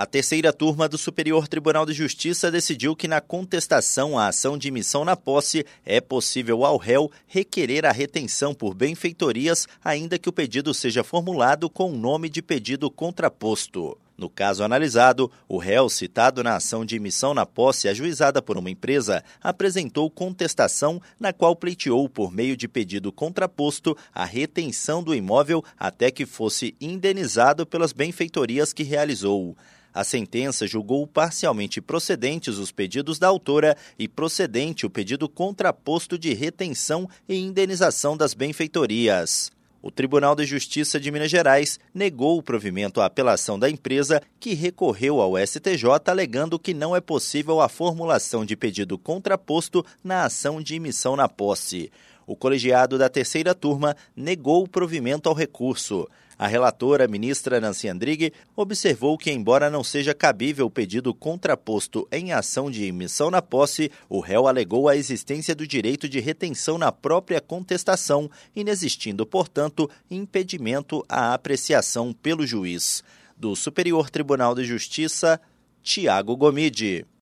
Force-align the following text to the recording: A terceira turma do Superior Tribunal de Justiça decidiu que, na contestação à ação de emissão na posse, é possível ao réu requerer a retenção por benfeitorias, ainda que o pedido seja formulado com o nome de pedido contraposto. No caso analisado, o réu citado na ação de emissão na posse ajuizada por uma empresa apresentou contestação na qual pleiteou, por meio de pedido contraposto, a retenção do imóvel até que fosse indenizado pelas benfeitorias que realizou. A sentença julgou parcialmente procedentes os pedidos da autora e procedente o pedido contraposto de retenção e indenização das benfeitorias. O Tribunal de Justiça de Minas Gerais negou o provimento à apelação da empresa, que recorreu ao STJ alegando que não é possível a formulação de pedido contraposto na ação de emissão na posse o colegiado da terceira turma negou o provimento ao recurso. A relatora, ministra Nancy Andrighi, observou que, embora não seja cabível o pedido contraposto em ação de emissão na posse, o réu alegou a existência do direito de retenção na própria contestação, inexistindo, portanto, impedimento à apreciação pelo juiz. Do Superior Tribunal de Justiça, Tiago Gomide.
A 0.00 0.06
terceira 0.06 0.52
turma 0.52 0.88
do 0.88 0.96
Superior 0.96 1.48
Tribunal 1.48 1.84
de 1.84 1.92
Justiça 1.92 2.52
decidiu 2.52 2.94
que, 2.94 3.08
na 3.08 3.20
contestação 3.20 4.16
à 4.16 4.28
ação 4.28 4.56
de 4.56 4.68
emissão 4.68 5.04
na 5.04 5.16
posse, 5.16 5.66
é 5.84 6.00
possível 6.00 6.64
ao 6.64 6.76
réu 6.76 7.10
requerer 7.26 7.84
a 7.84 7.90
retenção 7.90 8.54
por 8.54 8.74
benfeitorias, 8.74 9.66
ainda 9.82 10.16
que 10.16 10.28
o 10.28 10.32
pedido 10.32 10.72
seja 10.72 11.02
formulado 11.02 11.68
com 11.68 11.90
o 11.90 11.96
nome 11.96 12.28
de 12.28 12.40
pedido 12.40 12.88
contraposto. 12.88 13.98
No 14.16 14.30
caso 14.30 14.62
analisado, 14.62 15.28
o 15.48 15.58
réu 15.58 15.88
citado 15.88 16.44
na 16.44 16.54
ação 16.54 16.84
de 16.84 16.94
emissão 16.94 17.34
na 17.34 17.44
posse 17.44 17.88
ajuizada 17.88 18.40
por 18.40 18.56
uma 18.56 18.70
empresa 18.70 19.24
apresentou 19.42 20.08
contestação 20.08 21.02
na 21.18 21.32
qual 21.32 21.56
pleiteou, 21.56 22.08
por 22.08 22.30
meio 22.30 22.56
de 22.56 22.68
pedido 22.68 23.10
contraposto, 23.10 23.96
a 24.14 24.24
retenção 24.24 25.02
do 25.02 25.12
imóvel 25.12 25.60
até 25.76 26.08
que 26.08 26.24
fosse 26.24 26.76
indenizado 26.80 27.66
pelas 27.66 27.92
benfeitorias 27.92 28.72
que 28.72 28.84
realizou. 28.84 29.56
A 29.98 30.04
sentença 30.04 30.64
julgou 30.64 31.08
parcialmente 31.08 31.80
procedentes 31.80 32.56
os 32.56 32.70
pedidos 32.70 33.18
da 33.18 33.26
autora 33.26 33.76
e 33.98 34.06
procedente 34.06 34.86
o 34.86 34.90
pedido 34.90 35.28
contraposto 35.28 36.16
de 36.16 36.32
retenção 36.34 37.10
e 37.28 37.34
indenização 37.34 38.16
das 38.16 38.32
benfeitorias. 38.32 39.50
O 39.82 39.90
Tribunal 39.90 40.36
de 40.36 40.44
Justiça 40.44 41.00
de 41.00 41.10
Minas 41.10 41.32
Gerais 41.32 41.80
negou 41.92 42.38
o 42.38 42.42
provimento 42.44 43.00
à 43.00 43.06
apelação 43.06 43.58
da 43.58 43.68
empresa, 43.68 44.22
que 44.38 44.54
recorreu 44.54 45.20
ao 45.20 45.36
STJ 45.36 45.84
alegando 46.06 46.60
que 46.60 46.72
não 46.72 46.94
é 46.94 47.00
possível 47.00 47.60
a 47.60 47.68
formulação 47.68 48.44
de 48.44 48.54
pedido 48.54 48.96
contraposto 48.96 49.84
na 50.04 50.26
ação 50.26 50.62
de 50.62 50.76
emissão 50.76 51.16
na 51.16 51.28
posse 51.28 51.90
o 52.28 52.36
colegiado 52.36 52.98
da 52.98 53.08
terceira 53.08 53.54
turma 53.54 53.96
negou 54.14 54.62
o 54.62 54.68
provimento 54.68 55.30
ao 55.30 55.34
recurso. 55.34 56.06
A 56.38 56.46
relatora, 56.46 57.08
ministra 57.08 57.58
Nancy 57.58 57.88
Andrighi, 57.88 58.32
observou 58.54 59.16
que, 59.16 59.32
embora 59.32 59.70
não 59.70 59.82
seja 59.82 60.14
cabível 60.14 60.66
o 60.66 60.70
pedido 60.70 61.12
contraposto 61.14 62.06
em 62.12 62.32
ação 62.32 62.70
de 62.70 62.84
emissão 62.84 63.30
na 63.30 63.40
posse, 63.40 63.90
o 64.10 64.20
réu 64.20 64.46
alegou 64.46 64.88
a 64.88 64.94
existência 64.94 65.54
do 65.54 65.66
direito 65.66 66.06
de 66.06 66.20
retenção 66.20 66.76
na 66.76 66.92
própria 66.92 67.40
contestação, 67.40 68.30
inexistindo, 68.54 69.24
portanto, 69.26 69.90
impedimento 70.10 71.02
à 71.08 71.32
apreciação 71.32 72.12
pelo 72.12 72.46
juiz. 72.46 73.02
Do 73.36 73.56
Superior 73.56 74.10
Tribunal 74.10 74.54
de 74.54 74.64
Justiça, 74.64 75.40
Tiago 75.82 76.36
Gomide. 76.36 77.06